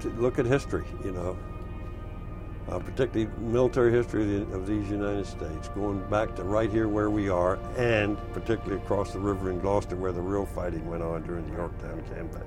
to 0.00 0.08
look 0.10 0.38
at 0.38 0.46
history, 0.46 0.84
you 1.04 1.12
know, 1.12 1.36
uh, 2.68 2.78
particularly 2.78 3.30
military 3.38 3.90
history 3.90 4.22
of, 4.22 4.50
the, 4.50 4.56
of, 4.56 4.66
these 4.66 4.90
United 4.90 5.26
States, 5.26 5.68
going 5.68 5.98
back 6.10 6.36
to 6.36 6.44
right 6.44 6.70
here 6.70 6.86
where 6.86 7.08
we 7.10 7.28
are, 7.28 7.58
and 7.76 8.18
particularly 8.32 8.82
across 8.82 9.12
the 9.12 9.18
river 9.18 9.50
in 9.50 9.58
Gloucester 9.60 9.96
where 9.96 10.12
the 10.12 10.20
real 10.20 10.44
fighting 10.44 10.86
went 10.88 11.02
on 11.02 11.22
during 11.22 11.48
the 11.48 11.56
Yorktown 11.56 12.02
campaign. 12.14 12.42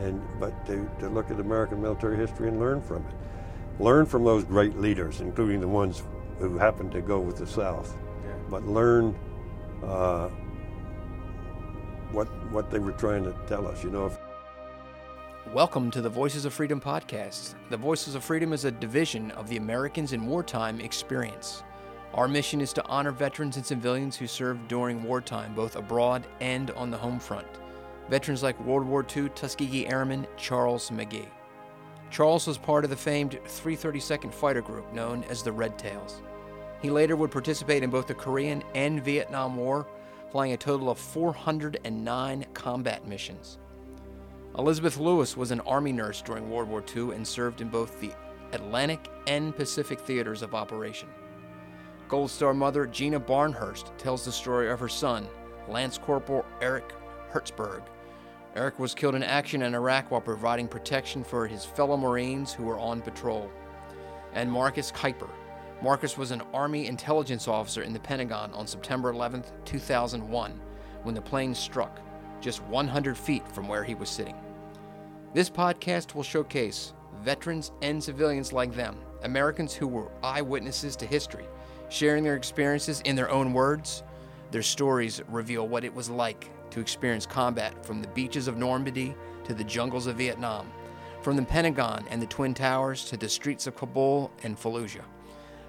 And 0.00 0.22
but 0.40 0.64
to, 0.66 0.88
to 1.00 1.08
look 1.10 1.30
at 1.30 1.38
American 1.38 1.82
military 1.82 2.16
history 2.16 2.48
and 2.48 2.58
learn 2.58 2.80
from 2.80 3.04
it, 3.04 3.82
learn 3.82 4.06
from 4.06 4.24
those 4.24 4.44
great 4.44 4.78
leaders, 4.78 5.20
including 5.20 5.60
the 5.60 5.68
ones 5.68 6.02
who 6.38 6.56
happened 6.56 6.92
to 6.92 7.02
go 7.02 7.20
with 7.20 7.36
the 7.36 7.46
South, 7.46 7.94
yeah. 8.24 8.32
but 8.48 8.66
learn. 8.66 9.14
Uh, 9.84 10.30
what 12.12 12.26
what 12.52 12.70
they 12.70 12.78
were 12.78 12.92
trying 12.92 13.24
to 13.24 13.34
tell 13.46 13.66
us, 13.66 13.82
you 13.82 13.90
know. 13.90 14.06
If, 14.06 14.18
Welcome 15.50 15.90
to 15.90 16.00
the 16.00 16.08
Voices 16.08 16.46
of 16.46 16.54
Freedom 16.54 16.80
podcast. 16.80 17.56
The 17.68 17.76
Voices 17.76 18.14
of 18.14 18.24
Freedom 18.24 18.54
is 18.54 18.64
a 18.64 18.70
division 18.70 19.32
of 19.32 19.48
the 19.48 19.58
Americans 19.58 20.14
in 20.14 20.24
Wartime 20.24 20.80
experience. 20.80 21.62
Our 22.14 22.26
mission 22.26 22.60
is 22.62 22.72
to 22.74 22.86
honor 22.86 23.10
veterans 23.10 23.56
and 23.56 23.66
civilians 23.66 24.16
who 24.16 24.26
served 24.28 24.68
during 24.68 25.02
wartime, 25.02 25.52
both 25.54 25.76
abroad 25.76 26.26
and 26.40 26.70
on 26.70 26.90
the 26.90 26.96
home 26.96 27.18
front. 27.18 27.48
Veterans 28.08 28.42
like 28.42 28.58
World 28.60 28.86
War 28.86 29.04
II 29.14 29.28
Tuskegee 29.30 29.88
Airman 29.88 30.26
Charles 30.38 30.88
McGee. 30.90 31.28
Charles 32.10 32.46
was 32.46 32.56
part 32.56 32.84
of 32.84 32.90
the 32.90 32.96
famed 32.96 33.38
332nd 33.44 34.32
Fighter 34.32 34.62
Group 34.62 34.90
known 34.94 35.24
as 35.24 35.42
the 35.42 35.52
Red 35.52 35.76
Tails. 35.76 36.22
He 36.80 36.88
later 36.88 37.16
would 37.16 37.32
participate 37.32 37.82
in 37.82 37.90
both 37.90 38.06
the 38.06 38.14
Korean 38.14 38.62
and 38.74 39.04
Vietnam 39.04 39.56
War, 39.56 39.88
flying 40.30 40.52
a 40.52 40.56
total 40.56 40.88
of 40.88 40.98
409 40.98 42.46
combat 42.54 43.06
missions. 43.06 43.58
Elizabeth 44.58 44.98
Lewis 44.98 45.34
was 45.34 45.50
an 45.50 45.60
Army 45.60 45.92
nurse 45.92 46.20
during 46.20 46.50
World 46.50 46.68
War 46.68 46.84
II 46.94 47.14
and 47.14 47.26
served 47.26 47.62
in 47.62 47.68
both 47.68 47.98
the 48.00 48.12
Atlantic 48.52 49.08
and 49.26 49.56
Pacific 49.56 49.98
theaters 49.98 50.42
of 50.42 50.54
operation. 50.54 51.08
Gold 52.06 52.30
Star 52.30 52.52
mother 52.52 52.86
Gina 52.86 53.18
Barnhurst 53.18 53.96
tells 53.96 54.26
the 54.26 54.32
story 54.32 54.70
of 54.70 54.78
her 54.78 54.90
son, 54.90 55.26
Lance 55.68 55.96
Corporal 55.96 56.44
Eric 56.60 56.92
Herzberg. 57.30 57.82
Eric 58.54 58.78
was 58.78 58.94
killed 58.94 59.14
in 59.14 59.22
action 59.22 59.62
in 59.62 59.74
Iraq 59.74 60.10
while 60.10 60.20
providing 60.20 60.68
protection 60.68 61.24
for 61.24 61.46
his 61.46 61.64
fellow 61.64 61.96
Marines 61.96 62.52
who 62.52 62.64
were 62.64 62.78
on 62.78 63.00
patrol. 63.00 63.50
And 64.34 64.52
Marcus 64.52 64.92
Kuiper. 64.92 65.30
Marcus 65.80 66.18
was 66.18 66.30
an 66.30 66.42
Army 66.52 66.88
intelligence 66.88 67.48
officer 67.48 67.82
in 67.82 67.94
the 67.94 68.00
Pentagon 68.00 68.52
on 68.52 68.66
September 68.66 69.08
11, 69.08 69.44
2001, 69.64 70.60
when 71.04 71.14
the 71.14 71.22
plane 71.22 71.54
struck 71.54 71.98
just 72.42 72.62
100 72.64 73.16
feet 73.16 73.46
from 73.48 73.68
where 73.68 73.84
he 73.84 73.94
was 73.94 74.10
sitting. 74.10 74.36
This 75.32 75.48
podcast 75.48 76.14
will 76.14 76.22
showcase 76.22 76.92
veterans 77.22 77.72
and 77.80 78.02
civilians 78.02 78.52
like 78.52 78.74
them, 78.74 78.96
Americans 79.22 79.72
who 79.72 79.86
were 79.86 80.10
eyewitnesses 80.22 80.96
to 80.96 81.06
history, 81.06 81.46
sharing 81.88 82.24
their 82.24 82.36
experiences 82.36 83.00
in 83.06 83.16
their 83.16 83.30
own 83.30 83.52
words. 83.52 84.02
Their 84.50 84.62
stories 84.62 85.22
reveal 85.28 85.66
what 85.68 85.84
it 85.84 85.94
was 85.94 86.10
like 86.10 86.50
to 86.70 86.80
experience 86.80 87.24
combat 87.24 87.84
from 87.84 88.02
the 88.02 88.08
beaches 88.08 88.48
of 88.48 88.58
Normandy 88.58 89.14
to 89.44 89.54
the 89.54 89.64
jungles 89.64 90.06
of 90.06 90.16
Vietnam, 90.16 90.70
from 91.22 91.36
the 91.36 91.42
Pentagon 91.42 92.04
and 92.10 92.20
the 92.20 92.26
Twin 92.26 92.52
Towers 92.52 93.04
to 93.06 93.16
the 93.16 93.28
streets 93.28 93.66
of 93.66 93.76
Kabul 93.76 94.30
and 94.42 94.58
Fallujah. 94.58 95.04